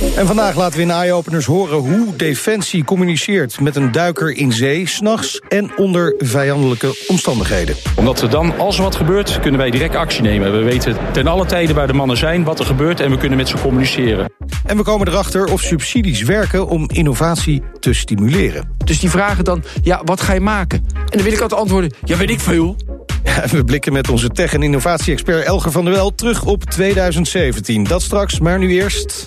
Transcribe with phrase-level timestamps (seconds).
[0.00, 4.88] En vandaag laten we in eye-openers horen hoe Defensie communiceert met een duiker in zee,
[4.88, 7.76] s'nachts en onder vijandelijke omstandigheden.
[7.96, 10.52] Omdat er dan, als er wat gebeurt, kunnen wij direct actie nemen.
[10.52, 13.38] We weten ten alle tijden waar de mannen zijn, wat er gebeurt en we kunnen
[13.38, 14.32] met ze communiceren.
[14.66, 18.68] En we komen erachter of subsidies werken om innovatie te stimuleren.
[18.84, 20.84] Dus die vragen dan, ja, wat ga je maken?
[20.94, 22.76] En dan wil ik altijd antwoorden, ja, weet ik veel.
[23.24, 27.84] Ja, we blikken met onze tech- en innovatie-expert Elger van der Wel terug op 2017.
[27.84, 29.26] Dat straks, maar nu eerst...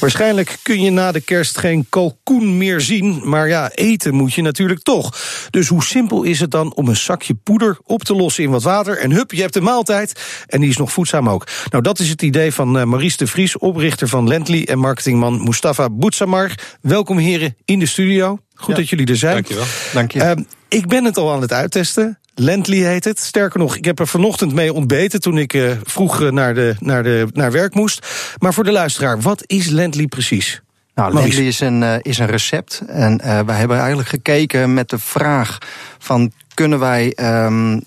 [0.00, 4.42] Waarschijnlijk kun je na de kerst geen kalkoen meer zien, maar ja, eten moet je
[4.42, 5.18] natuurlijk toch.
[5.50, 8.62] Dus hoe simpel is het dan om een zakje poeder op te lossen in wat
[8.62, 11.46] water en hup, je hebt een maaltijd en die is nog voedzaam ook.
[11.70, 15.42] Nou, dat is het idee van uh, Maurice de Vries, oprichter van Lently en marketingman
[15.44, 16.50] Mustafa Boetsamar.
[16.80, 18.38] Welkom heren in de studio.
[18.54, 18.74] Goed Ja.
[18.74, 19.34] dat jullie er zijn.
[19.34, 19.64] Dankjewel.
[19.92, 20.20] Dank je.
[20.20, 22.18] Ehm, ik ben het al aan het uittesten.
[22.38, 23.20] Lently heet het.
[23.20, 26.74] Sterker nog, ik heb er vanochtend mee ontbeten toen ik eh, vroeg eh, naar, de,
[26.80, 28.06] naar, de, naar werk moest.
[28.38, 30.60] Maar voor de luisteraar, wat is Lently precies?
[30.94, 31.14] Nou.
[31.14, 32.82] Lently is een, eh, is een recept.
[32.86, 35.58] En wij hebben eigenlijk gekeken met de vraag
[35.98, 36.32] van...
[36.54, 37.80] kunnen wij ehm,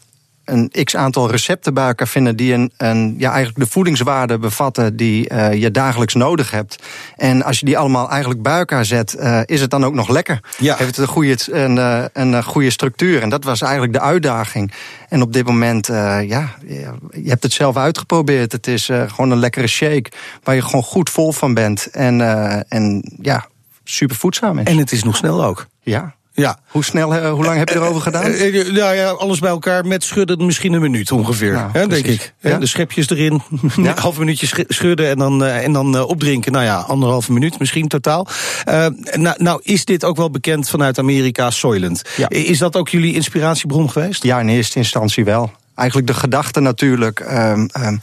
[0.51, 2.35] een x-aantal recepten bij elkaar vinden...
[2.35, 6.83] die een, een, ja, eigenlijk de voedingswaarde bevatten die eh, je dagelijks nodig hebt.
[7.15, 9.13] En als je die allemaal eigenlijk bij elkaar zet...
[9.13, 10.39] eh, is het dan ook nog lekker?
[10.57, 10.75] Ja.
[10.75, 13.21] Heeft het een goede, een, eh, een goede structuur?
[13.21, 14.71] En dat was eigenlijk de uitdaging.
[15.09, 16.55] En op dit moment, ja,
[17.11, 18.51] je hebt het zelf uitgeprobeerd.
[18.51, 20.11] Het is gewoon een lekkere shake
[20.43, 21.85] waar je gewoon goed vol van bent.
[21.85, 22.21] En,
[22.69, 23.45] en ja,
[23.83, 24.65] super voedzaam is.
[24.65, 25.67] En het is nog snel ook.
[25.81, 26.17] ja.
[26.39, 26.57] Ja.
[26.67, 28.23] Hoe snel, eh, hoe lang heb je erover gedaan?
[28.23, 31.51] Eh, eh, nou ja, alles bij elkaar met schudden misschien een minuut ongeveer.
[31.53, 32.33] Nou, hè, denk ik.
[32.39, 32.57] Ja.
[32.57, 33.41] De schepjes erin,
[33.75, 33.91] Ja.
[33.91, 36.51] een half minuutje sch- schudden en dan, eh, en dan eh, opdrinken.
[36.51, 38.27] Nou ja, anderhalve minuut misschien totaal.
[38.63, 42.01] Eh, nou, nou is dit ook wel bekend vanuit Amerika, Soylent.
[42.17, 42.29] Ja.
[42.29, 44.23] Is dat ook jullie inspiratiebron geweest?
[44.23, 45.51] Ja, in eerste instantie wel.
[45.75, 47.19] Eigenlijk de gedachte natuurlijk.
[47.19, 47.97] ehm, ehm,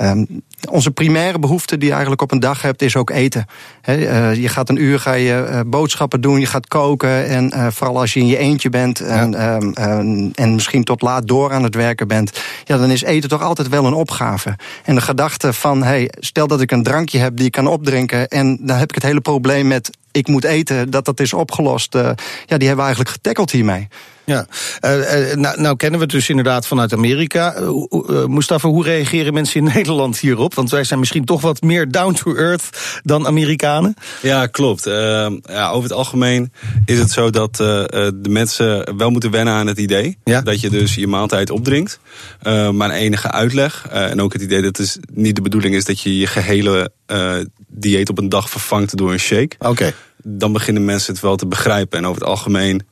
[0.00, 0.24] ehm,
[0.70, 3.46] onze primaire behoefte die je eigenlijk op een dag hebt, is ook eten.
[3.82, 7.26] Eh, je gaat een uur ga je, eh, boodschappen doen, je gaat koken.
[7.26, 11.02] En eh, vooral als je in je eentje bent en, ehm, ehm, en misschien tot
[11.02, 14.56] laat door aan het werken bent, ja, dan is eten toch altijd wel een opgave.
[14.84, 18.28] En de gedachte van, hey, stel dat ik een drankje heb die ik kan opdrinken,
[18.28, 21.94] en dan heb ik het hele probleem met ik moet eten, dat dat is opgelost.
[21.94, 22.14] ja,
[22.46, 23.88] die hebben we eigenlijk getackeld hiermee.
[24.24, 24.46] Ja,
[24.80, 27.62] Eh, eh, nou, nou kennen we het dus inderdaad vanuit Amerika.
[27.62, 30.54] Hoe- eh, Mustafa, hoe reageren mensen in Nederland hierop?
[30.54, 33.94] Want wij zijn misschien toch wat meer down to earth dan Amerikanen.
[34.22, 34.84] Ja, klopt.
[34.84, 36.52] Ja, over het algemeen
[36.84, 40.18] is het zo dat de mensen wel moeten wennen aan het idee.
[40.24, 40.40] Ja.
[40.40, 42.00] Dat je dus je maaltijd opdrinkt.
[42.42, 43.86] Maar een enige uitleg.
[43.90, 47.34] en ook het idee dat het niet de bedoeling is dat je je gehele eh,
[47.68, 49.56] dieet op een dag vervangt door een shake.
[49.58, 49.92] Oké.
[50.22, 51.98] Dan beginnen mensen het wel te begrijpen.
[51.98, 52.82] En over het algemeen,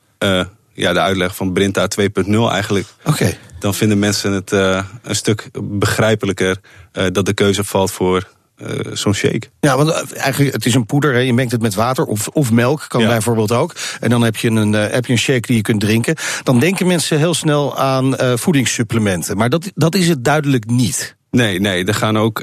[0.78, 2.86] ja, de uitleg van Brinta 2.0 eigenlijk.
[3.04, 3.36] Oké.
[3.58, 6.56] Dan vinden mensen het eh, een stuk begrijpelijker
[6.92, 9.42] eh, dat de keuze valt voor eh, zo'n shake.
[9.60, 11.12] Ja, want eigenlijk, het is een poeder.
[11.12, 11.18] Hè.
[11.18, 13.08] Je mengt het met water of, of melk, kan Ja.
[13.08, 13.74] bijvoorbeeld ook.
[14.00, 16.14] En dan heb je, een, heb je een shake die je kunt drinken.
[16.42, 19.36] Dan denken mensen heel snel aan voedingssupplementen.
[19.36, 21.16] Maar dat, dat is het duidelijk niet.
[21.30, 22.42] Nee, nee, er gaan ook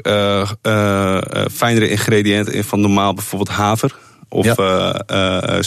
[1.52, 3.96] fijnere ingrediënten in van normaal bijvoorbeeld haver
[4.28, 4.54] of Ja.
[4.54, 5.62] eh, eh.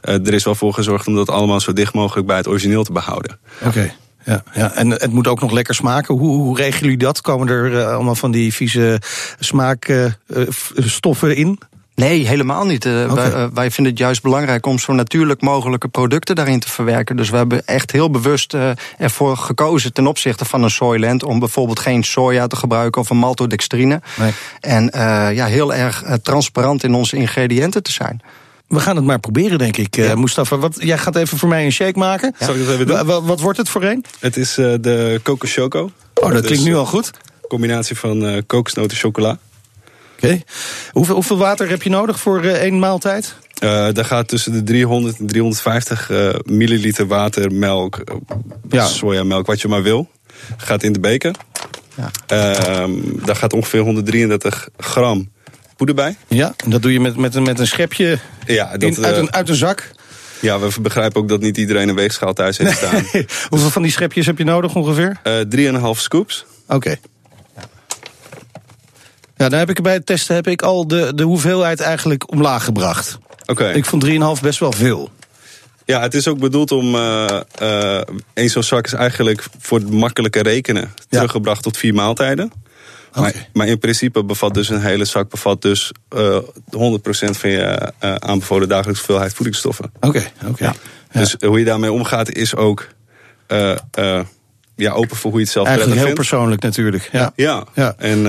[0.00, 2.84] Eh, er is wel voor gezorgd om dat allemaal zo dicht mogelijk bij het origineel
[2.84, 3.38] te behouden.
[3.64, 3.92] Oké.
[4.24, 6.14] Ja, ja, en het moet ook nog lekker smaken.
[6.14, 7.20] Hoe, hoe regelen jullie dat?
[7.20, 9.00] Komen er allemaal van die vieze
[9.38, 11.58] smaakstoffen in?
[11.96, 12.84] Nee, helemaal niet.
[12.84, 16.68] Eh, wij, eh, wij vinden het juist belangrijk om zo natuurlijk mogelijke producten daarin te
[16.68, 17.16] verwerken.
[17.16, 21.22] Dus we hebben echt heel bewust eh, ervoor gekozen ten opzichte van een Soylent...
[21.22, 24.00] om bijvoorbeeld geen soja te gebruiken of een maltodextrine.
[24.18, 24.32] Nee.
[24.60, 28.22] En eh, ja, heel erg transparant in onze ingrediënten te zijn.
[28.66, 29.96] We gaan het maar proberen, denk ik.
[29.96, 32.34] Eh, Mustafa, wat, jij gaat even voor mij een shake maken.
[32.38, 33.24] Zal ik dat even doen?
[33.26, 34.04] Wat wordt het voor een?
[34.20, 35.90] Het is eh, de Coco Choco.
[36.14, 37.10] Oh, dat Dus, klinkt nu al goed.
[37.48, 39.38] Combinatie van eh kokosnoten chocola.
[40.16, 40.40] Oké.
[40.92, 43.34] Hoeveel, hoeveel water heb je nodig voor eh, één maaltijd?
[43.58, 48.04] Eh daar gaat tussen de 300 en 350 eh, milliliter water, melk,
[48.70, 48.86] Ja.
[48.86, 50.08] sojamelk, wat je maar wil.
[50.56, 51.34] Gaat in de beker.
[51.94, 52.10] Ja.
[52.26, 52.90] Ehm,
[53.24, 55.30] daar gaat ongeveer 133 gram
[55.76, 56.16] poeder bij.
[56.28, 59.16] Ja, en dat doe je met, met, een, met een schepje Ja, dat, in, uit,
[59.16, 59.90] een, uit een zak.
[60.40, 63.02] ja, we begrijpen ook dat niet iedereen een weegschaal thuis heeft staan.
[63.50, 65.16] Hoeveel van die schepjes heb je nodig ongeveer?
[65.22, 66.44] Eh 3,5 scoops.
[66.68, 66.96] Oké.
[69.36, 72.64] Ja, dan heb ik bij het testen heb ik al de, de hoeveelheid eigenlijk omlaag
[72.64, 73.18] gebracht.
[73.46, 73.68] Oké.
[73.70, 75.10] Ik vond 3,5 best wel veel.
[75.84, 76.94] Ja, het is ook bedoeld om.
[76.94, 78.00] eh eh
[78.34, 82.52] één zo'n zak is eigenlijk voor het makkelijke rekenen teruggebracht tot vier maaltijden.
[83.14, 86.40] Maar, maar in principe bevat dus een hele zak bevat dus eh 100%
[87.30, 89.92] van je eh, aanbevolen dagelijkse hoeveelheid voedingsstoffen.
[90.00, 90.72] Oké, oké.
[91.12, 92.86] Dus hoe je daarmee omgaat is ook
[93.46, 94.20] eh, eh,
[94.76, 96.20] ja, open voor hoe je het zelf Eigenlijk heel vindt.
[96.28, 97.08] persoonlijk natuurlijk.
[97.12, 97.32] Ja.
[97.36, 97.94] Ja, Ja.
[97.98, 98.26] en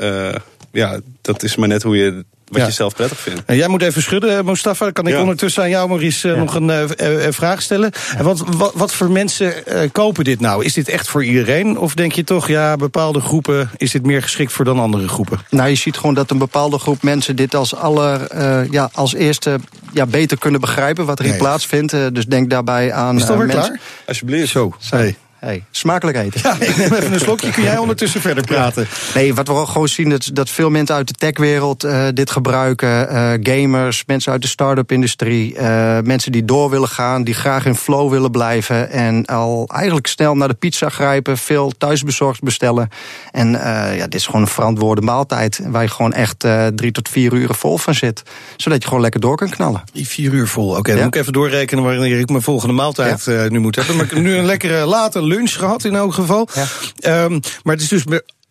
[0.00, 0.34] eh,
[0.72, 2.66] ja, dat is maar net hoe je, wat Ja.
[2.66, 3.42] je zelf prettig vindt.
[3.46, 4.84] En jij moet even schudden, eh, Mustafa.
[4.84, 5.20] Dan kan ik Ja.
[5.20, 7.90] ondertussen aan jou, Maurice, eh, nog een eh, eh, eh, vraag stellen.
[8.16, 10.64] En wat, wat, wat voor mensen eh, kopen dit nou?
[10.64, 11.78] Is dit echt voor iedereen?
[11.78, 15.38] Of denk je toch, ja, bepaalde groepen is dit meer geschikt voor dan andere groepen?
[15.50, 19.14] Nou, je ziet gewoon dat een bepaalde groep mensen dit als, aller, eh, ja, als
[19.14, 19.58] eerste
[19.92, 21.42] ja, beter kunnen begrijpen wat er hier Nee.
[21.42, 21.90] plaatsvindt.
[22.14, 23.14] Dus denk daarbij aan.
[23.16, 24.06] Is het alweer eh, mensen- klaar?
[24.06, 24.48] Alsjeblieft.
[24.50, 25.16] Zo, hey.
[25.40, 26.40] Hey, smakelijk eten.
[26.42, 27.50] Ja, ik neem even een slokje.
[27.50, 28.88] Kun jij ondertussen verder praten?
[29.14, 32.30] Nee, wat we ook gewoon zien, dat, dat veel mensen uit de techwereld eh, dit
[32.30, 33.08] gebruiken.
[33.08, 35.56] eh, gamers, mensen uit de start-up industrie.
[35.56, 38.90] eh, mensen die door willen gaan, die graag in flow willen blijven.
[38.90, 42.88] En al eigenlijk snel naar de pizza grijpen, veel thuisbezorgd bestellen.
[43.30, 43.50] En
[43.96, 45.60] ja, dit is gewoon een verantwoorde maaltijd.
[45.66, 48.22] Waar je gewoon echt drie tot vier uur vol van zit.
[48.56, 49.82] Zodat je gewoon lekker door kan knallen.
[49.92, 50.68] Die vier uur vol.
[50.70, 51.04] Oké, dan Ja.
[51.04, 53.96] moet ik even doorrekenen wanneer ik mijn volgende maaltijd nu moet hebben.
[53.96, 56.48] Maar nu een lekkere late lunch gehad in elk geval.
[56.54, 56.64] Ja.
[56.98, 58.04] Ehm, maar het is dus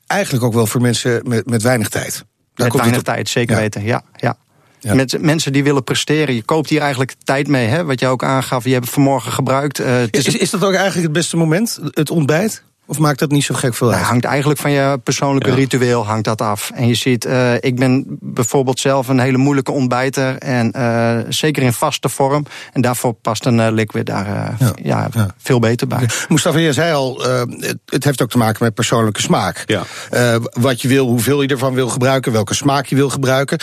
[0.08, 2.14] eigenlijk ook wel voor mensen met, met weinig tijd.
[2.14, 2.24] Daar
[2.54, 3.62] Met komt weinig tijd, zeker Ja.
[3.62, 3.84] weten.
[3.84, 4.38] Ja, ja.
[4.82, 4.94] Ja.
[4.94, 6.36] Met mensen die willen presteren.
[6.36, 7.84] Je koopt hier eigenlijk tijd mee, hè?
[7.84, 8.64] wat je ook aangaf.
[8.64, 9.80] Je hebt het vanmorgen gebruikt.
[9.80, 12.64] eh, is, is dat ook eigenlijk het beste moment, het ontbijt?
[12.90, 14.10] Of maakt dat niet zo gek veel Nou, uit?
[14.10, 15.56] hangt eigenlijk van je persoonlijke Ja.
[15.56, 16.72] ritueel hangt dat af.
[16.74, 20.38] En je ziet, eh, ik ben bijvoorbeeld zelf een hele moeilijke ontbijter.
[20.38, 22.46] En eh, zeker in vaste vorm.
[22.74, 24.72] En daarvoor past een eh, liquid daar eh, Ja.
[24.84, 25.08] ja.
[25.14, 25.28] Ja.
[25.38, 26.10] veel beter bij.
[26.30, 27.22] Mustafa, je zei al,
[27.60, 29.64] het, het heeft ook te maken met persoonlijke smaak.
[29.66, 29.84] Ja.
[30.10, 33.60] Eh, wat je wil, hoeveel je ervan wil gebruiken, welke smaak je wil gebruiken.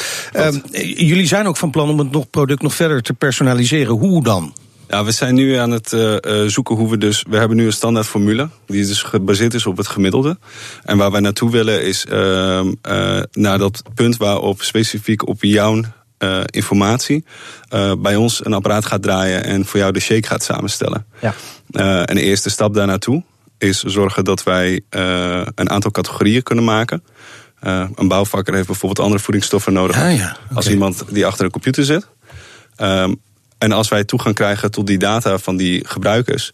[0.97, 3.95] Jullie zijn ook van plan om het nog, product nog verder te personaliseren.
[3.95, 4.53] Hoe dan?
[4.89, 7.25] Ja, we zijn nu aan het eh, eh, zoeken hoe we dus.
[7.29, 8.49] We hebben nu een standaard formule.
[8.67, 10.39] Die dus gebaseerd is op het gemiddelde.
[10.83, 15.81] En waar wij naartoe willen is ehm, eh, naar dat punt waarop specifiek op jouw
[16.47, 17.25] informatie.
[17.99, 21.07] bij ons een apparaat gaat draaien en voor jou de shake gaat samenstellen.
[21.21, 21.35] Ja.
[21.71, 23.23] Eh, en de eerste stap daar naartoe
[23.59, 24.81] is zorgen dat wij
[25.55, 27.05] een aantal categorieën kunnen maken.
[27.95, 31.85] Een bouwvakker heeft bijvoorbeeld andere voedingsstoffen nodig Ah, ja, als iemand die achter een computer
[31.85, 32.07] zit.
[32.77, 33.15] Ehm,
[33.59, 36.53] en als wij toegang krijgen tot die data van die gebruikers,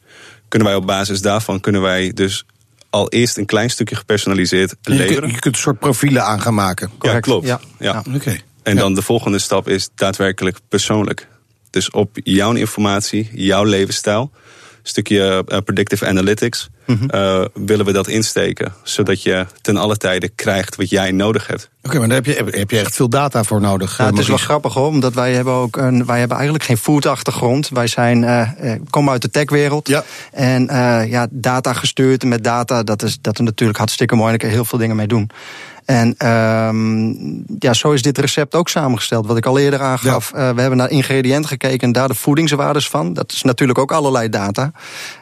[0.49, 2.45] kunnen wij op basis daarvan kunnen wij dus
[2.91, 5.21] al eerst een klein stukje gepersonaliseerd Je, leveren.
[5.21, 6.89] kunt- je kunt een soort profielen aan gaan maken.
[6.93, 7.23] Ja, Correct.
[7.23, 7.47] klopt.
[7.47, 7.61] Ja.
[7.79, 8.03] Ja.
[8.07, 8.15] Ja.
[8.15, 8.37] Oké.
[8.63, 11.29] En dan de volgende stap is daadwerkelijk persoonlijk.
[11.71, 14.39] Dus op jouw informatie, jouw levensstijl, een
[14.83, 17.09] stukje eh, predictive analytics, Mhm.
[17.09, 18.73] eh, willen we dat insteken.
[18.83, 21.71] Zodat je ten alle tijde krijgt wat jij nodig hebt.
[21.83, 23.99] Oké, maar daar heb je, heb je echt veel data voor nodig.
[23.99, 24.45] Eh, het is wel Maurice.
[24.45, 27.69] grappig hoor, omdat wij hebben ook een, wij hebben eigenlijk geen food achtergrond.
[27.69, 29.89] Wij zijn, eh, eh, komen uit de techwereld.
[29.89, 30.05] Ja.
[30.33, 34.33] En eh, ja, data gestuurd met data, dat is, dat is natuurlijk hartstikke mooi.
[34.33, 35.31] En daar kan heel veel dingen mee doen.
[35.85, 37.07] En ehm,
[37.59, 39.27] ja, zo is dit recept ook samengesteld.
[39.27, 40.33] Wat ik al eerder aangaf.
[40.33, 43.13] Eh, we hebben naar ingrediënten gekeken en daar de voedingswaardes van.
[43.13, 44.73] Dat is natuurlijk ook allerlei data.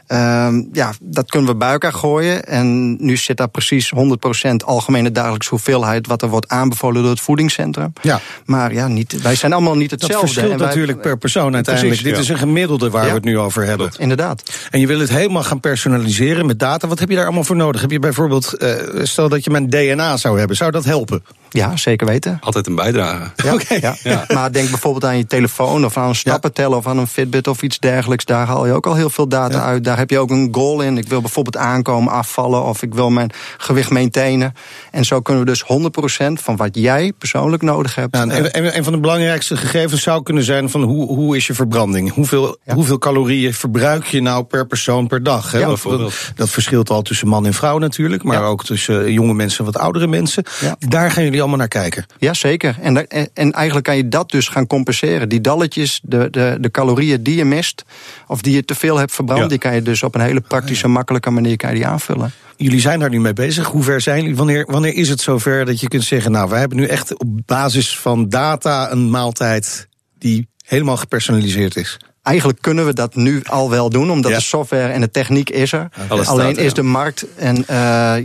[0.07, 2.45] Ehm, ja, dat kunnen we bij elkaar gooien.
[2.47, 6.07] En nu zit daar precies 100% algemene dagelijkse hoeveelheid...
[6.07, 7.93] wat er wordt aanbevolen door het voedingscentrum.
[8.03, 8.21] Ja.
[8.45, 10.27] Maar ja, niet, wij zijn allemaal niet Dat hetzelfde.
[10.27, 11.95] verschilt En wij- natuurlijk per persoon uiteindelijk.
[12.01, 12.35] Precies, Dit ja.
[12.35, 13.09] is een gemiddelde waar Ja.
[13.09, 13.91] we het nu over hebben.
[13.99, 14.43] Inderdaad.
[14.71, 16.89] En je wil het helemaal gaan personaliseren met data.
[16.89, 17.81] Wat heb je daar allemaal voor nodig?
[17.81, 21.23] Heb je bijvoorbeeld, eh, stel dat je mijn DNA zou hebben, zou dat helpen?
[21.53, 22.39] Ja, zeker weten.
[22.41, 23.31] Altijd een bijdrage.
[23.37, 23.75] Ja, Oké.
[23.75, 23.97] ja.
[24.03, 24.25] Ja.
[24.29, 27.63] Maar denk bijvoorbeeld aan je telefoon of aan een stappenteller of aan een Fitbit of
[27.63, 28.25] iets dergelijks.
[28.25, 29.65] Daar haal je ook al heel veel data Ja.
[29.65, 29.85] uit.
[29.85, 30.99] Daar heb je ook een goal in.
[30.99, 34.55] Ik wil bijvoorbeeld aankomen, afvallen of ik wil mijn gewicht maintainen.
[34.91, 38.13] En zo kunnen we dus 100% van wat jij persoonlijk nodig hebt.
[38.15, 41.55] Nou, eh, een van de belangrijkste gegevens zou kunnen zijn van hoe, hoe is je
[41.55, 42.13] verbranding?
[42.13, 42.75] Hoeveel, Ja.
[42.75, 45.53] hoeveel calorieën verbruik je nou per persoon per dag?
[45.53, 45.59] Hè?
[45.59, 46.11] Ja, Want bijvoorbeeld.
[46.27, 48.45] dat, dat verschilt al tussen man en vrouw natuurlijk, maar Ja.
[48.45, 50.40] ook tussen eh, jonge mensen en wat oudere mensen.
[50.61, 50.77] Ja.
[50.79, 52.07] Daar gaan jullie allemaal naar kijken.
[52.19, 52.77] Ja, zeker.
[52.81, 55.29] En, en, en eigenlijk kan je dat dus gaan compenseren.
[55.29, 57.85] Die dalletjes, de, de, de calorieën die je mist,
[58.27, 59.49] of die je te veel hebt verbrand, Ja.
[59.49, 62.33] die kan je dus op een hele praktische, makkelijke manier kan je die aanvullen.
[62.57, 63.67] Jullie zijn daar nu mee bezig.
[63.67, 64.37] Hoe ver zijn jullie?
[64.37, 67.29] Wanneer, wanneer is het zover dat je kunt zeggen, nou, wij hebben nu echt op
[67.47, 71.97] basis van data een maaltijd die helemaal gepersonaliseerd is?
[72.31, 74.37] Eigenlijk kunnen we dat nu al wel doen, omdat Ja.
[74.37, 75.89] de software en de techniek is er.
[76.09, 76.75] Alles Alleen staat, is ja.
[76.75, 77.77] de markt en eh,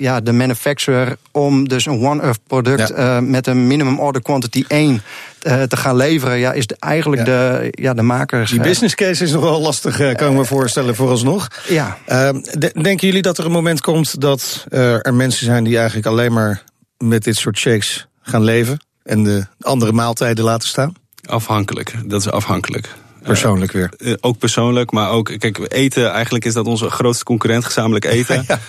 [0.01, 2.95] ja, de manufacturer om dus een one-earth product Ja.
[2.95, 5.01] eh, met een minimum order quantity 1
[5.41, 7.57] eh, te gaan leveren, ja, is de, eigenlijk Ja.
[7.59, 8.51] de, ja, de makers.
[8.51, 11.47] Die business case is nog wel lastig, kan ik me voorstellen, vooralsnog.
[11.67, 15.63] Ja, Ehm, de- denken jullie dat er een moment komt dat eh, er mensen zijn
[15.63, 16.63] die eigenlijk alleen maar
[16.97, 20.93] met dit soort shakes gaan leven en de andere maaltijden laten staan?
[21.25, 21.93] Afhankelijk.
[22.05, 22.89] Dat is afhankelijk.
[23.25, 23.89] Persoonlijk weer.
[23.97, 28.45] Eh, ook persoonlijk, maar ook, kijk, eten, eigenlijk is dat onze grootste concurrent, gezamenlijk eten.
[28.47, 28.59] Ja.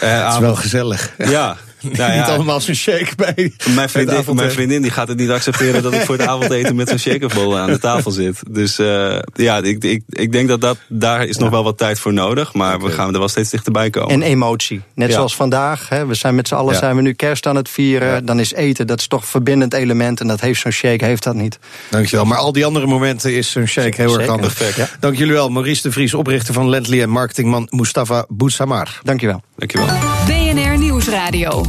[0.00, 1.12] Eh, Het is wel gezellig.
[1.18, 2.16] Ja, Nou ja.
[2.20, 5.92] niet allemaal zo'n shake bij Mijn vriendin, mijn vriendin die gaat het niet accepteren dat
[5.94, 8.42] ik voor het avondeten met zo'n shakerbol aan de tafel zit.
[8.50, 11.98] Dus eh, ja, ik, ik, ik denk dat, dat daar is nog wel wat tijd
[11.98, 12.54] voor nodig.
[12.54, 14.10] Maar we gaan er wel steeds dichterbij komen.
[14.10, 14.82] En emotie.
[14.94, 15.14] Net Ja.
[15.14, 15.88] zoals vandaag.
[15.88, 16.78] Hè, we zijn met z'n allen Ja.
[16.78, 18.24] zijn we nu kerst aan het vieren.
[18.26, 20.20] Dan is eten, dat is toch een verbindend element.
[20.20, 21.58] En dat heeft zo'n shake, heeft dat niet.
[21.90, 22.24] Dankjewel.
[22.24, 24.54] Maar al die andere momenten is zo'n shake heel erg handig.
[24.56, 24.96] Perfect, ja.
[25.00, 25.48] Dank jullie wel.
[25.48, 29.00] Maurice de Vries, oprichter van Lendley en marketingman Mustafa Boussamar.
[29.02, 29.42] Dankjewel.
[29.56, 29.86] Dankjewel.
[30.26, 30.75] BNR
[31.06, 31.64] Nieuwsradio.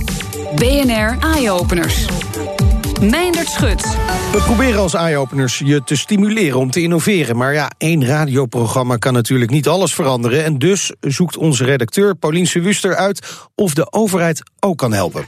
[0.55, 2.05] BNR Eye-Openers.
[3.01, 3.81] Meindert Schut.
[4.31, 7.37] We proberen als eye-openers je te stimuleren om te innoveren.
[7.37, 10.43] Maar ja, één radioprogramma kan natuurlijk niet alles veranderen.
[10.43, 15.27] En dus zoekt onze redacteur Paulien Wuster uit of de overheid ook kan helpen.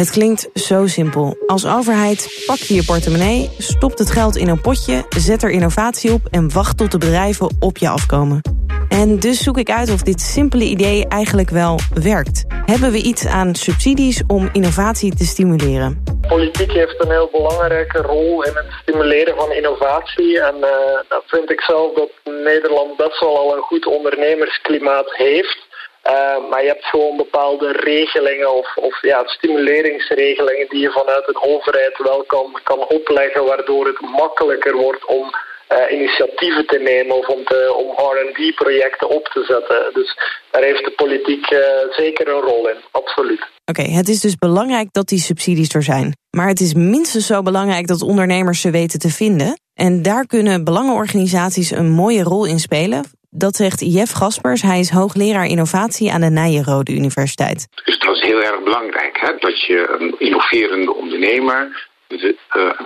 [0.00, 1.36] Het klinkt zo simpel.
[1.46, 6.12] Als overheid pak je je portemonnee, stopt het geld in een potje, zet er innovatie
[6.12, 8.40] op en wacht tot de bedrijven op je afkomen.
[8.88, 12.44] En dus zoek ik uit of dit simpele idee eigenlijk wel werkt.
[12.66, 16.02] Hebben we iets aan subsidies om innovatie te stimuleren?
[16.28, 20.40] Politiek heeft een heel belangrijke rol in het stimuleren van innovatie.
[20.40, 25.68] En eh dat vind ik zelf dat Nederland best wel al een goed ondernemersklimaat heeft.
[26.02, 31.42] Eh, maar je hebt gewoon bepaalde regelingen of, of ja, stimuleringsregelingen die je vanuit een
[31.42, 35.30] overheid wel kan, kan opleggen, waardoor het makkelijker wordt om
[35.66, 37.40] eh, initiatieven te nemen of om,
[37.76, 39.90] om R&D-projecten op te zetten.
[39.92, 40.16] Dus
[40.50, 43.46] daar heeft de politiek eh, zeker een rol in, absoluut.
[43.64, 46.16] Oké, het is dus belangrijk dat die subsidies er zijn.
[46.30, 49.60] Maar het is minstens zo belangrijk dat ondernemers ze weten te vinden.
[49.74, 53.04] En daar kunnen belangenorganisaties een mooie rol in spelen.
[53.30, 54.62] Dat zegt Jeff Gaspers.
[54.62, 57.66] Hij is hoogleraar innovatie aan de Nijenrode Universiteit.
[57.84, 59.32] Dus dat is heel erg belangrijk, hè?
[59.38, 62.16] dat je een innoverende ondernemer eh,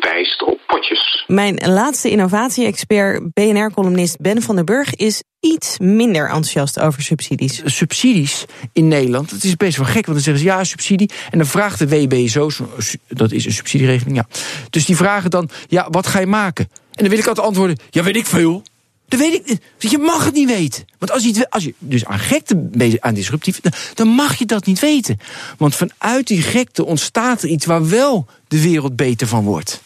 [0.00, 1.24] wijst op potjes.
[1.26, 7.62] Mijn laatste innovatie-expert, BNR-columnist Ben van der Burg, is iets minder enthousiast over subsidies.
[7.64, 9.30] subsidies in Nederland.
[9.30, 11.10] Het is best wel gek, want dan zeggen ze ja, subsidie.
[11.30, 12.68] En dan vraagt de WBSO, zo-
[13.08, 14.26] dat is een subsidieregeling, ja.
[14.70, 16.68] Dus die vragen dan, ja, wat ga je maken?
[16.72, 18.62] En dan wil ik altijd antwoorden, ja, weet ik veel.
[19.08, 19.60] Dat weet ik niet.
[19.92, 20.84] Je mag het niet weten.
[20.98, 23.60] Want als je, als je dus aan gekte bezig aan disruptief,
[23.94, 25.18] dan mag je dat niet weten.
[25.58, 29.82] Want vanuit die gekte ontstaat er iets waar wel de wereld beter van wordt.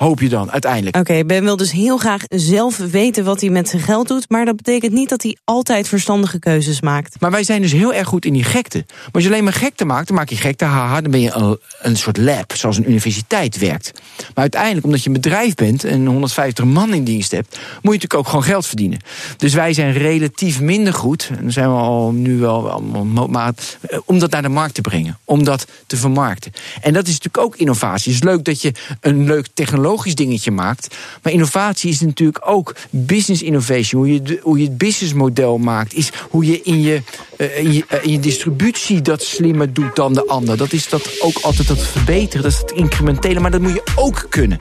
[0.00, 0.96] Hoop je dan, uiteindelijk.
[0.96, 4.44] Oké, Ben wil dus heel graag zelf weten wat hij met zijn geld doet, maar
[4.44, 7.20] dat betekent niet dat hij altijd verstandige keuzes maakt.
[7.20, 8.84] Maar wij zijn dus heel erg goed in die gekte.
[8.86, 11.32] Maar als je alleen maar gekte maakt, dan maak je gekte, haha, dan ben je
[11.32, 13.92] een, een soort lab, zoals een universiteit werkt.
[14.16, 17.82] Maar uiteindelijk, omdat je een bedrijf bent en 150 man in dienst hebt, moet je
[17.82, 18.98] natuurlijk ook gewoon geld verdienen.
[19.36, 23.78] Dus wij zijn relatief minder goed, en dan zijn we al nu wel allemaal maat,
[23.80, 26.52] eh, om dat naar de markt te brengen, om dat te vermarkten.
[26.80, 28.12] En dat is natuurlijk ook innovatie.
[28.12, 32.74] Het is leuk dat je een leuk technologisch dingetje maakt, maar innovatie is natuurlijk ook
[32.90, 34.02] business innovation.
[34.02, 37.02] Hoe je, hoe je het businessmodel maakt, is hoe je in je,
[37.36, 40.56] eh, in, je, eh, in je distributie dat slimmer doet dan de ander.
[40.56, 43.84] Dat is dat ook altijd dat verbeteren, dat is het incrementele, maar dat moet je
[43.96, 44.60] ook kunnen.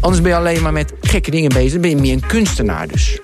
[0.00, 2.88] Anders ben je alleen maar met gekke dingen bezig, dan ben je meer een kunstenaar
[2.88, 3.20] dus.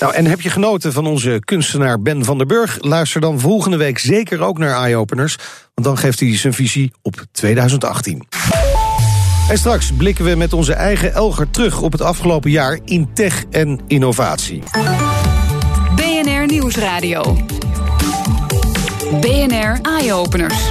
[0.00, 2.78] Nou, en heb je genoten van onze kunstenaar Ben van der Burg?
[2.80, 5.36] Luister dan volgende week zeker ook naar Eye Openers,
[5.74, 8.26] want dan geeft hij zijn visie op 2018.
[9.48, 13.44] En straks blikken we met onze eigen Elger terug op het afgelopen jaar in tech
[13.50, 14.62] en innovatie.
[15.96, 17.36] BNR Nieuwsradio.
[19.20, 20.70] BNR Eye-Openers.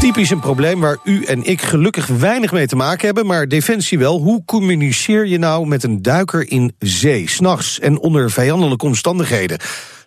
[0.00, 3.98] Typisch een probleem waar u en ik gelukkig weinig mee te maken hebben, maar Defensie
[3.98, 4.20] wel.
[4.20, 9.58] Hoe communiceer je nou met een duiker in zee, s'nachts en onder vijandelijke omstandigheden?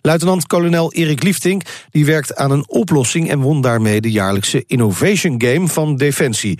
[0.02, 5.68] Luitenant-kolonel Erik Liefting die werkt aan een oplossing en won daarmee de jaarlijkse Innovation Game
[5.68, 6.58] van Defensie.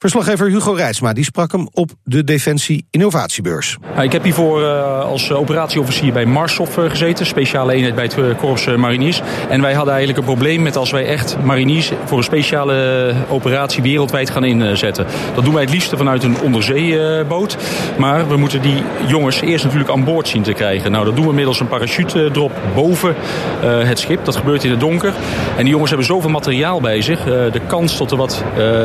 [0.00, 3.76] Verslaggever Hugo Reitsma die sprak hem op de Defensie Innovatiebeurs.
[3.92, 8.18] Nou, ik heb hiervoor eh, als operatieofficier bij Marshof eh, gezeten, speciale eenheid bij het
[8.18, 9.22] eh, Korps Mariniers.
[9.48, 13.82] En wij hadden eigenlijk een probleem met als wij echt mariniers voor een speciale operatie
[13.82, 15.06] wereldwijd gaan inzetten.
[15.34, 17.56] Dat doen wij het liefste vanuit een onderzeeboot.
[17.98, 20.92] Maar we moeten die jongens eerst natuurlijk aan boord zien te krijgen.
[20.92, 23.14] Nou, dat doen we middels een parachute drop boven
[23.60, 24.24] het schip.
[24.24, 25.14] Dat gebeurt in het donker.
[25.56, 27.24] En die jongens hebben zoveel materiaal bij zich.
[27.24, 28.44] De kans dat er wat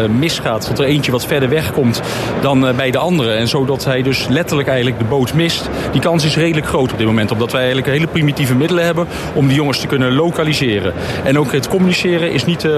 [0.10, 2.02] misgaat, dat er eentje wat verder weg komt
[2.42, 3.32] dan eh, bij de andere.
[3.32, 5.70] En zodat hij dus letterlijk eigenlijk de boot mist.
[5.92, 7.32] Die kans is redelijk groot op dit moment.
[7.32, 10.94] Omdat wij eigenlijk hele primitieve middelen hebben om die jongens te kunnen lokaliseren.
[11.24, 12.72] En ook het communiceren is niet eh,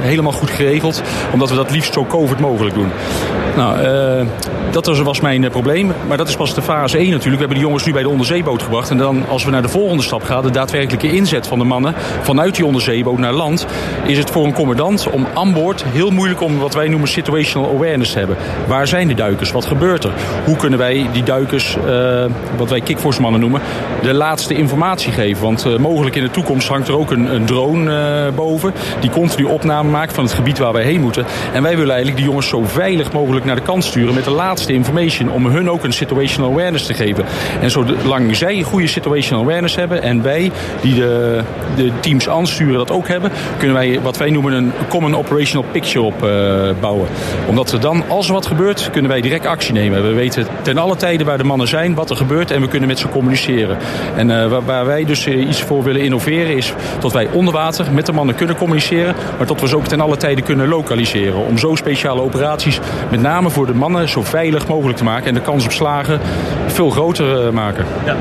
[0.00, 1.02] helemaal goed geregeld.
[1.32, 2.90] Omdat we dat liefst zo covert mogelijk doen.
[3.60, 4.26] Nou, eh,
[4.70, 5.92] dat was- was mijn eh, probleem.
[6.08, 7.32] Maar dat is pas de fase 1 natuurlijk.
[7.32, 8.90] We hebben die jongens nu bij de onderzeeboot gebracht.
[8.90, 11.94] En dan als we naar de volgende stap gaan, de daadwerkelijke inzet van de mannen
[12.22, 13.66] vanuit die onderzeeboot naar land,
[14.06, 17.70] is het voor een commandant om aan boord heel moeilijk om wat wij noemen situational
[17.70, 18.36] awareness te hebben.
[18.66, 19.52] Waar zijn de duikers?
[19.52, 20.12] Wat gebeurt er?
[20.44, 22.24] Hoe kunnen wij die duikers, uh,
[22.56, 23.60] wat wij kickforce mannen noemen,
[24.02, 25.42] de laatste informatie geven?
[25.42, 29.90] Want mogelijk in de toekomst hangt er ook een, een drone boven die continu opname
[29.90, 31.24] maakt van het gebied waar wij heen moeten.
[31.52, 34.30] En wij willen eigenlijk die jongens zo veilig mogelijk naar de kant sturen met de
[34.30, 37.24] laatste information om hun ook een situational awareness te geven.
[37.60, 41.42] En zolang zij goede situational awareness hebben en wij die de,
[41.76, 46.04] de teams aansturen dat ook hebben, kunnen wij wat wij noemen een common operational picture
[46.04, 47.08] opbouwen.
[47.46, 50.02] Omdat we dan, als er wat gebeurt, kunnen wij direct actie nemen.
[50.02, 52.88] We weten ten alle tijden waar de mannen zijn, wat er gebeurt en we kunnen
[52.88, 53.76] met ze communiceren.
[54.16, 57.86] En uh, waar, waar, wij dus iets voor willen innoveren is dat wij onder water
[57.92, 61.46] met de mannen kunnen communiceren, maar dat we ze ook ten alle tijden kunnen lokaliseren.
[61.46, 62.80] Om zo speciale operaties,
[63.10, 66.20] met name voor de mannen, zo veilig mogelijk te maken en de kans op slagen
[66.66, 67.84] veel groter uh, maken.
[68.04, 68.16] Ja.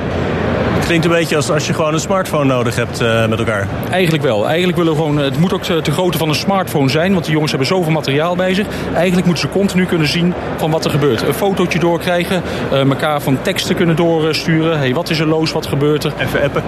[0.75, 3.67] Het klinkt een beetje als als je gewoon een smartphone nodig hebt uh, met elkaar.
[3.91, 4.47] Eigenlijk wel.
[4.47, 7.33] Eigenlijk willen we gewoon, het moet ook te grootte van een smartphone zijn, want die
[7.33, 8.67] jongens hebben zoveel materiaal bij zich.
[8.93, 11.27] Eigenlijk moeten ze continu kunnen zien van wat er gebeurt.
[11.27, 14.77] Een fotootje doorkrijgen, uh, elkaar van teksten kunnen doorsturen.
[14.77, 16.13] Hey, wat is er los, wat gebeurt er?
[16.19, 16.63] Even appen.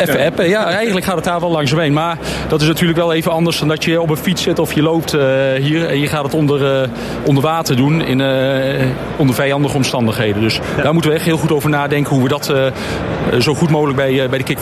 [0.00, 0.66] Even appen, ja.
[0.66, 3.84] Eigenlijk gaat het daar wel langzaam Maar dat is natuurlijk wel even anders dan dat
[3.84, 5.22] je op een fiets zit of je loopt uh,
[5.60, 6.88] hier en je gaat het onder,
[7.24, 8.20] onder water doen in,
[9.16, 10.42] onder vijandige omstandigheden.
[10.42, 10.82] Dus ja.
[10.82, 12.52] daar moeten we echt heel goed over nadenken hoe we dat
[13.40, 14.54] zo goed mogelijk bij, bij de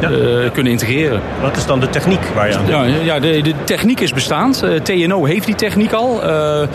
[0.00, 0.10] ja.
[0.10, 1.20] uh, kunnen integreren.
[1.40, 4.64] Wat is dan de techniek waar je aan Ja, ja de, de techniek is bestaand.
[4.82, 6.22] TNO heeft die techniek al.
[6.22, 6.68] Er,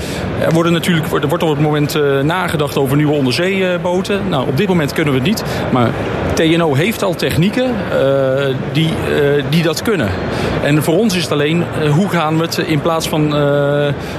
[0.53, 4.21] worden natuurlijk, er wordt op het moment nagedacht over nieuwe onderzeeboten.
[4.29, 5.43] Nou, op dit moment kunnen we het niet.
[5.71, 5.89] Maar
[6.41, 7.75] TNO heeft al technieken
[8.71, 8.89] die,
[9.49, 10.09] die dat kunnen.
[10.63, 13.31] En voor ons is het alleen, hoe gaan we het in plaats van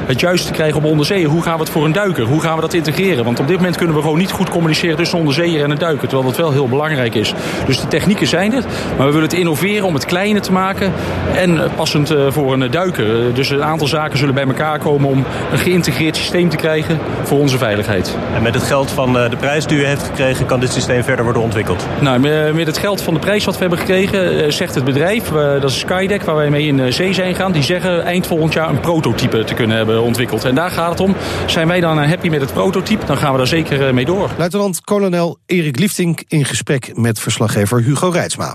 [0.07, 2.25] het juiste krijgen op onderzeeën, hoe gaan we het voor een duiker?
[2.25, 3.25] Hoe gaan we dat integreren?
[3.25, 6.09] Want op dit moment kunnen we gewoon niet goed communiceren tussen onderzeeër en een duiker.
[6.09, 7.35] Terwijl dat wel heel belangrijk is.
[7.67, 8.67] Dus de technieken zijn het.
[8.97, 10.93] Maar we willen het innoveren om het kleiner te maken.
[11.35, 13.35] En passend voor een duiker.
[13.35, 17.39] Dus een aantal zaken zullen bij elkaar komen om een geïntegreerd systeem te krijgen voor
[17.39, 18.17] onze veiligheid.
[18.35, 21.25] En met het geld van de prijs die u heeft gekregen, kan dit systeem verder
[21.25, 21.87] worden ontwikkeld?
[21.99, 25.71] Nou, met het geld van de prijs wat we hebben gekregen, zegt het bedrijf, dat
[25.71, 28.81] is Skydeck, waar wij mee in zee zijn gaan, die zeggen eind volgend jaar een
[28.81, 30.45] prototype te kunnen hebben ontwikkeld.
[30.45, 31.17] En daar gaat het om.
[31.47, 34.31] Zijn wij dan happy met het prototype, dan gaan we daar zeker mee door.
[34.37, 38.55] Luitenant-kolonel Erik Liefting in gesprek met verslaggever Hugo Reitsma.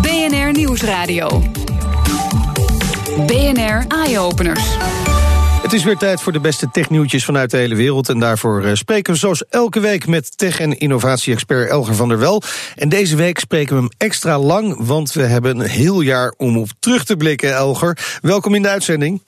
[0.00, 1.42] BNR Nieuwsradio.
[3.26, 4.76] BNR Eye-Openers.
[5.66, 8.08] Het is weer tijd voor de beste technieuwtjes vanuit de hele wereld.
[8.08, 12.42] En daarvoor spreken we zoals elke week met tech- en innovatie-expert Elger van der Wel.
[12.76, 16.58] En deze week spreken we hem extra lang, want we hebben een heel jaar om
[16.58, 18.18] op terug te blikken, Elger.
[18.22, 19.22] Welkom in de uitzending.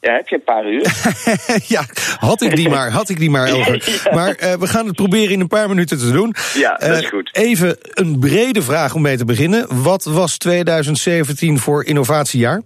[0.00, 1.14] Ja, heb je een paar uur?
[1.74, 1.84] ja,
[2.18, 3.82] had ik die maar, had ik die maar, Elger.
[4.04, 4.14] ja.
[4.14, 6.34] Maar uh, we gaan het proberen in een paar minuten te doen.
[6.54, 7.30] Ja, dat is goed.
[7.32, 9.82] Uh, even een brede vraag om mee te beginnen.
[9.82, 12.62] Wat was 2017 voor innovatiejaar?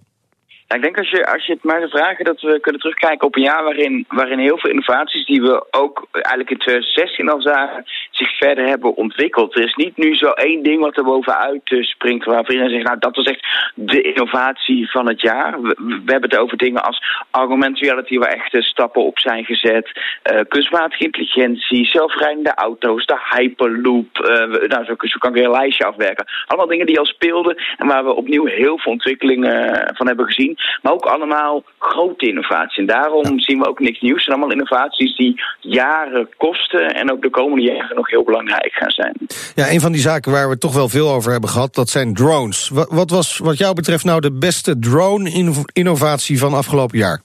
[0.69, 3.37] Ik denk als je, als je het mij zou vragen dat we kunnen terugkijken op
[3.37, 7.85] een jaar waarin, waarin heel veel innovaties die we ook eigenlijk in 2016 al zagen,
[8.17, 9.57] zich verder hebben ontwikkeld.
[9.57, 12.99] Er is niet nu zo één ding wat er bovenuit springt waarvan iedereen zegt, nou
[12.99, 15.63] dat was echt de innovatie van het jaar.
[15.63, 19.91] We, we hebben het over dingen als augmented reality waar echte stappen op zijn gezet,
[20.33, 25.51] uh, kunstmatige intelligentie, zelfrijdende auto's, de hyperloop, uh, nou zo, zo kan ik weer een
[25.51, 26.27] lijstje afwerken.
[26.47, 30.59] Allemaal dingen die al speelden en waar we opnieuw heel veel ontwikkelingen van hebben gezien.
[30.83, 32.77] Maar ook allemaal grote innovaties.
[32.77, 34.15] En daarom zien we ook niks nieuws.
[34.15, 38.73] Het zijn allemaal innovaties die jaren kosten en ook de komende jaren nog heel belangrijk
[38.73, 39.17] gaan zijn.
[39.55, 42.15] Ja, een van die zaken waar we toch wel veel over hebben gehad, dat zijn
[42.15, 42.71] drones.
[42.89, 47.21] Wat, was wat jou betreft nou de beste drone-innovatie van afgelopen jaar?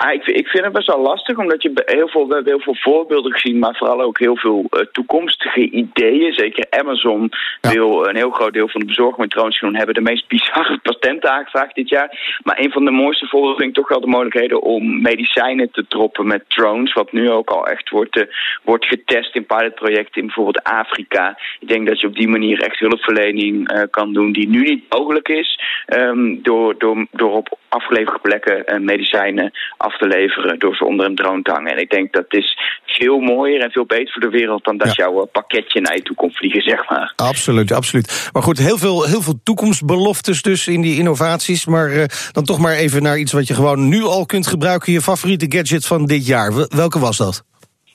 [0.00, 2.62] Ah, ik, ik, vind het best wel lastig, omdat je heel veel, we hebben heel
[2.62, 6.32] veel voorbeelden gezien, maar vooral ook heel veel uh, toekomstige ideeën.
[6.32, 7.30] Zeker Amazon
[7.60, 7.70] ja.
[7.70, 10.78] wil een heel groot deel van de bezorging met drones doen, hebben de meest bizarre
[10.78, 12.38] patenten aangevraagd dit jaar.
[12.44, 15.86] Maar een van de mooiste voorbeelden vind ik toch wel de mogelijkheden om medicijnen te
[15.88, 18.24] droppen met drones, wat nu ook al echt wordt, uh,
[18.62, 21.38] wordt getest in pilotprojecten in bijvoorbeeld Afrika.
[21.60, 24.84] Ik denk dat je op die manier echt hulpverlening uh, kan doen die nu niet
[24.88, 29.52] mogelijk is, um, door, door, door op afgeleverde plekken medicijnen
[29.88, 31.72] af te leveren door ze onder een drone te hangen.
[31.72, 34.96] En ik denk dat is veel mooier en veel beter voor de wereld dan dat
[34.96, 35.04] ja.
[35.04, 37.12] jouw pakketje naar je toe komt vliegen, zeg maar.
[37.16, 38.30] Absoluut, absoluut.
[38.32, 41.66] Maar goed, heel veel, heel veel toekomstbeloftes dus in die innovaties.
[41.66, 44.92] Maar uh, dan toch maar even naar iets wat je gewoon nu al kunt gebruiken.
[44.92, 46.52] Je favoriete gadget van dit jaar.
[46.68, 47.44] Welke was dat?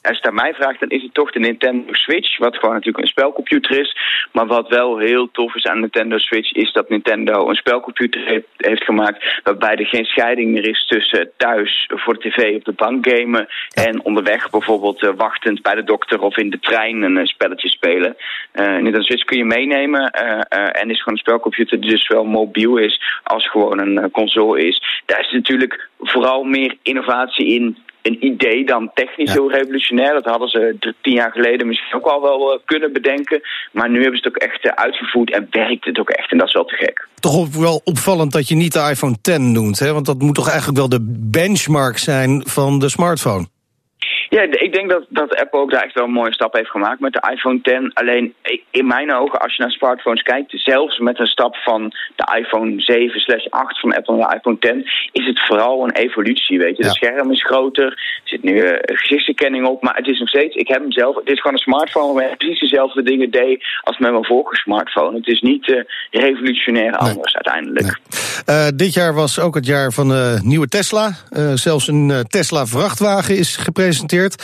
[0.03, 2.37] Als je het aan mij vraagt, dan is het toch de Nintendo Switch.
[2.37, 3.97] Wat gewoon natuurlijk een spelcomputer is.
[4.31, 8.21] Maar wat wel heel tof is aan Nintendo Switch, is dat Nintendo een spelcomputer
[8.55, 9.41] heeft, gemaakt.
[9.43, 13.47] Waarbij er geen scheiding meer is tussen thuis voor de tv op de bank gamen.
[13.73, 17.69] En onderweg bijvoorbeeld uh, wachtend bij de dokter of in de trein een uh, spelletje
[17.69, 18.15] spelen.
[18.53, 20.11] Uh, Nintendo Switch kun je meenemen.
[20.11, 25.01] en is gewoon een spelcomputer die dus wel mobiel is als gewoon een console is.
[25.05, 30.13] Daar is natuurlijk vooral meer innovatie in een idee dan technisch heel revolutionair.
[30.13, 33.41] Dat hadden ze tien jaar geleden misschien ook al wel uh, kunnen bedenken.
[33.71, 36.31] Maar nu hebben ze het ook echt uh, uitgevoerd en werkt het ook echt.
[36.31, 37.07] En dat is wel te gek.
[37.19, 39.79] Toch wel opvallend dat je niet de iPhone 10 noemt.
[39.79, 39.93] Hè?
[39.93, 43.47] Want dat moet toch eigenlijk wel de benchmark zijn van de smartphone?
[44.33, 46.99] Ja, ik denk dat, dat Apple ook daar echt wel een mooie stap heeft gemaakt
[46.99, 47.93] met de iPhone 10.
[47.93, 48.33] Alleen
[48.71, 52.81] in mijn ogen, als je naar smartphones kijkt, zelfs met een stap van de iPhone
[52.81, 56.59] 7 slash 8 van Apple naar de iPhone 10, is het vooral een evolutie.
[56.59, 56.89] Weet je, ja.
[56.89, 60.55] het scherm is groter, er zit nu uh, gezichtsherkenning op, maar het is nog steeds,
[60.55, 63.97] ik heb hem zelf, het is gewoon een smartphone waar precies dezelfde dingen deed als
[63.97, 65.17] met mijn vorige smartphone.
[65.17, 67.43] Het is niet uh, revolutionair anders nee.
[67.43, 67.85] uiteindelijk.
[67.85, 68.22] Nee.
[68.45, 71.17] Uh, dit jaar was ook het jaar van de nieuwe Tesla.
[71.53, 74.43] zelfs een Tesla vrachtwagen is gepresenteerd.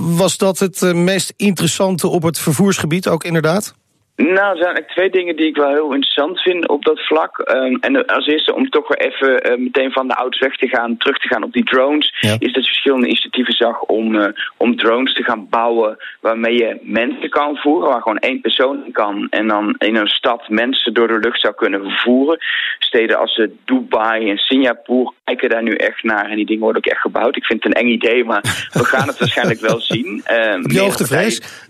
[0.00, 3.74] Was dat het meest interessante op het vervoersgebied ook inderdaad?
[4.18, 7.50] Nou, er zijn eigenlijk twee dingen die ik wel heel interessant vind op dat vlak.
[7.54, 10.68] Um, en als eerste, om toch weer even uh, meteen van de auto's weg te
[10.68, 12.36] gaan, terug te gaan op die drones, ja.
[12.38, 14.26] is dat je verschillende initiatieven zag om, uh,
[14.56, 19.26] om drones te gaan bouwen waarmee je mensen kan voeren, waar gewoon één persoon kan.
[19.30, 22.38] En dan in een stad mensen door de lucht zou kunnen vervoeren.
[22.78, 26.82] Steden als uh, Dubai en Singapore kijken daar nu echt naar en die dingen worden
[26.84, 27.36] ook echt gebouwd.
[27.36, 30.20] Ik vind het een eng idee, maar we gaan het waarschijnlijk wel zien.
[30.24, 31.67] Heb je hoogtevrees?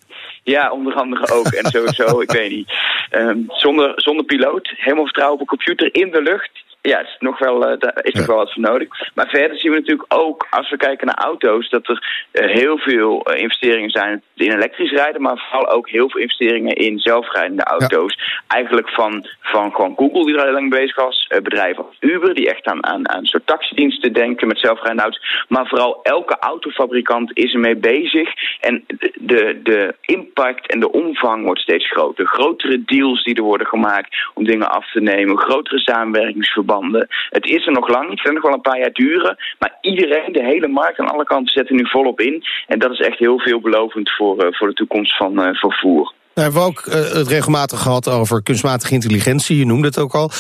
[0.49, 1.47] Ja, onder andere ook.
[1.47, 2.73] En sowieso, ik weet niet.
[3.11, 6.51] Um, zonder, zonder piloot, helemaal vertrouwen op een computer in de lucht
[6.89, 8.89] ja, is nog wel, uh, daar is nog wel wat voor nodig.
[9.15, 12.79] Maar verder zien we natuurlijk ook, als we kijken naar auto's, dat er uh, heel
[12.79, 17.65] veel uh, investeringen zijn in elektrisch rijden, maar vooral ook heel veel investeringen in zelfrijdende
[17.65, 18.15] auto's.
[18.15, 18.43] Ja.
[18.47, 22.49] Eigenlijk van, van gewoon Google, die er al lang bezig was, bedrijven als Uber, die
[22.49, 25.45] echt aan, aan, aan soort taxidiensten denken met zelfrijdende auto's.
[25.49, 28.29] Maar vooral elke autofabrikant is ermee bezig.
[28.61, 28.85] En
[29.21, 32.27] de, de impact en de omvang wordt steeds groter.
[32.27, 36.78] Grotere deals die er worden gemaakt om dingen af te nemen, grotere samenwerkingsverbanden.
[37.31, 39.37] Het is er nog lang niet, het kan nog wel een paar jaar duren.
[39.59, 42.45] Maar iedereen, de hele markt aan alle kanten zetten nu volop in.
[42.67, 46.13] En dat is echt heel veelbelovend voor, uh, voor de toekomst van uh, vervoer.
[46.35, 50.31] We hebben ook uh, het regelmatig gehad over kunstmatige intelligentie, je noemde het ook al.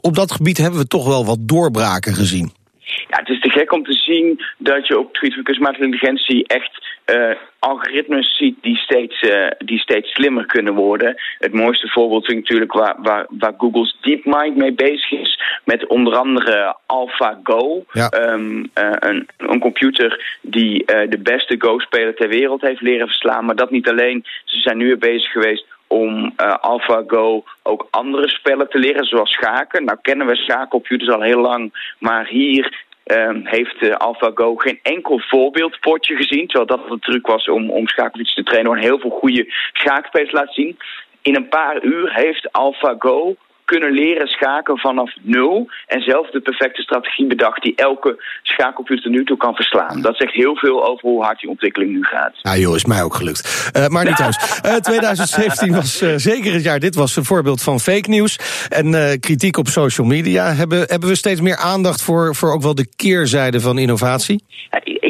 [0.00, 2.52] Op dat gebied hebben we toch wel wat doorbraken gezien.
[2.84, 6.46] Ja, het is gek om te zien dat je op het gebied van kunstmatige intelligentie
[6.46, 6.72] echt
[7.06, 11.14] uh, algoritmes ziet die steeds, uh, die steeds slimmer kunnen worden.
[11.38, 15.40] Het mooiste voorbeeld vind ik natuurlijk waar, waar, waar Google's DeepMind mee bezig is.
[15.64, 17.84] Met onder andere AlphaGo.
[17.92, 18.12] Ja.
[18.12, 23.44] Um, uh, een, een computer die de beste Go-speler ter wereld heeft leren verslaan.
[23.44, 24.24] Maar dat niet alleen.
[24.44, 29.84] Ze zijn nu bezig geweest om uh, AlphaGo ook andere spellen te leren, zoals schaken.
[29.84, 35.18] Nou kennen we schaakcomputers al heel lang, maar hier Um, heeft uh, AlphaGo geen enkel
[35.18, 36.46] voorbeeldpotje gezien.
[36.46, 38.78] Terwijl dat een truc was om, om te trainen.
[38.78, 40.76] Heel veel goede schaakspelers laten zien.
[41.22, 45.68] In een paar uur heeft AlphaGo kunnen leren schaken vanaf nul.
[45.86, 50.02] En zelf de perfecte strategie bedacht die elke schakelcomputer nu toe kan verslaan.
[50.02, 52.32] Dat zegt heel veel over hoe hard die ontwikkeling nu gaat.
[52.42, 53.70] Ja joh, is mij ook gelukt.
[53.76, 54.60] Uh, maar niet thuis.
[54.66, 56.78] Uh, 2017 was uh, zeker het jaar.
[56.78, 58.38] Dit was een voorbeeld van fake news.
[58.68, 60.52] En kritiek op social media.
[60.52, 64.44] Hebben, hebben we steeds meer aandacht voor, voor ook wel de keerzijde van innovatie?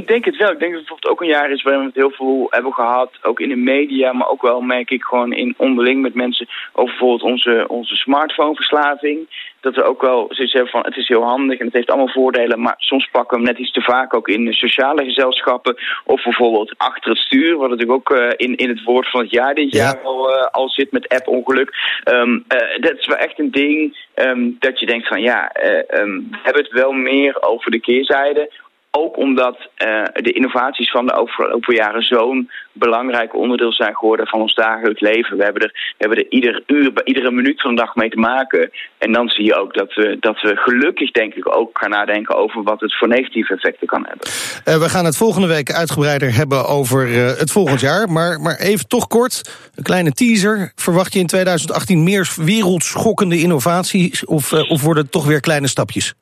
[0.04, 0.50] Ik denk het wel.
[0.50, 2.72] Ik denk dat het bijvoorbeeld ook een jaar is waarin we het heel veel hebben
[2.72, 3.10] gehad.
[3.22, 6.90] Ook in de media, maar ook wel merk ik gewoon in onderling met mensen over
[6.90, 9.52] bijvoorbeeld onze, onze smartphoneverslaving.
[9.60, 12.08] Dat we ook wel zoiets hebben van het is heel handig en het heeft allemaal
[12.08, 12.60] voordelen.
[12.60, 15.76] Maar soms pakken we hem net iets te vaak ook in sociale gezelschappen.
[16.04, 19.30] Of bijvoorbeeld achter het stuur, wat natuurlijk ook uh, in, in het woord van het
[19.30, 19.82] jaar dit ja.
[19.82, 21.74] jaar al, uh, al zit met app-ongeluk.
[22.12, 25.52] Um, uh, dat is wel echt een ding um, dat je denkt van ja,
[26.00, 28.50] um, we hebben het wel meer over de keerzijde
[28.96, 34.40] ook omdat uh, de innovaties van de afgelopen jaren zo'n belangrijk onderdeel zijn geworden van
[34.40, 35.36] ons dagelijks leven.
[35.36, 38.18] We hebben er, we hebben er ieder uur, iedere minuut van de dag mee te
[38.18, 38.70] maken.
[38.98, 42.36] En dan zie je ook dat we, dat we gelukkig, denk ik, ook gaan nadenken
[42.36, 44.26] over wat het voor negatieve effecten kan hebben.
[44.68, 48.08] Uh, we gaan het volgende week uitgebreider hebben over uh, het volgend jaar.
[48.08, 50.72] Maar, maar even toch kort, een kleine teaser.
[50.74, 56.14] Verwacht je in 2018 meer wereldschokkende innovaties of, of worden het toch weer kleine stapjes?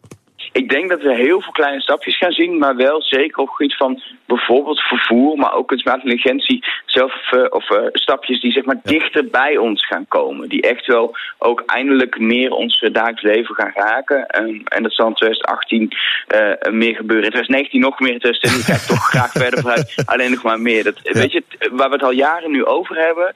[0.53, 3.57] Ik denk dat we heel veel kleine stapjes gaan zien, maar wel zeker op het
[3.57, 8.65] gebied van bijvoorbeeld vervoer, maar ook kunstmatige intelligentie, zelf uh, of uh, stapjes die zeg
[8.65, 10.49] maar dichter bij ons gaan komen.
[10.49, 14.43] Die echt wel ook eindelijk meer ons dagelijks leven gaan raken.
[14.43, 17.25] Um, en dat zal in 2018 uh, meer gebeuren.
[17.25, 19.95] In 2019 nog meer, in 2020 ga ik toch graag verder vooruit.
[20.12, 20.85] Alleen nog maar meer.
[20.85, 21.12] Dat, ja.
[21.12, 23.35] Weet je, waar we het al jaren nu over hebben,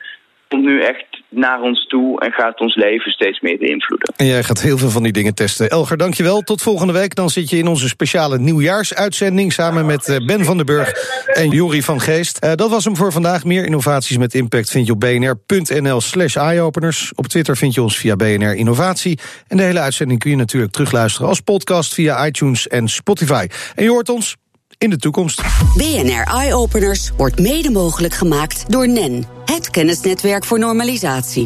[0.49, 4.13] komt nu echt naar ons toe en gaat ons leven steeds meer beïnvloeden.
[4.17, 5.69] En jij gaat heel veel van die dingen testen.
[5.69, 6.41] Elger, dankjewel.
[6.41, 7.15] Tot volgende week.
[7.15, 9.53] Dan zit je in onze speciale nieuwjaarsuitzending...
[9.53, 10.93] samen met Ben van den Burg
[11.27, 12.45] en Jori van Geest.
[12.45, 13.45] Uh, dat was hem voor vandaag.
[13.45, 17.13] Meer innovaties met impact vind je op bnr.nl slash eyeopeners.
[17.15, 19.19] Op Twitter vind je ons via BNR Innovatie.
[19.49, 21.95] En de hele uitzending kun je natuurlijk terugluisteren als podcast...
[21.95, 23.47] via iTunes en Spotify.
[23.75, 24.37] En je hoort ons
[24.79, 25.43] in de toekomst.
[25.77, 31.45] BNR Eye Openers wordt mede mogelijk gemaakt door NEN, het kennisnetwerk voor normalisatie.